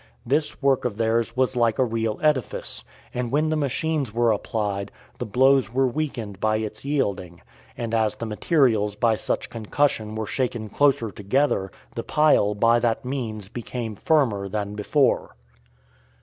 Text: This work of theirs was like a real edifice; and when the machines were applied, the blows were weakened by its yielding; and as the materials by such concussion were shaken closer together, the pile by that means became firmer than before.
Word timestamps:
This 0.25 0.63
work 0.63 0.83
of 0.83 0.97
theirs 0.97 1.37
was 1.37 1.55
like 1.55 1.77
a 1.77 1.85
real 1.85 2.19
edifice; 2.23 2.83
and 3.13 3.31
when 3.31 3.49
the 3.49 3.55
machines 3.55 4.11
were 4.11 4.31
applied, 4.31 4.91
the 5.19 5.27
blows 5.27 5.71
were 5.71 5.85
weakened 5.85 6.39
by 6.39 6.57
its 6.57 6.83
yielding; 6.83 7.43
and 7.77 7.93
as 7.93 8.15
the 8.15 8.25
materials 8.25 8.95
by 8.95 9.15
such 9.15 9.51
concussion 9.51 10.15
were 10.15 10.25
shaken 10.25 10.69
closer 10.69 11.11
together, 11.11 11.71
the 11.93 12.01
pile 12.01 12.55
by 12.55 12.79
that 12.79 13.05
means 13.05 13.47
became 13.47 13.93
firmer 13.95 14.49
than 14.49 14.73
before. 14.73 15.35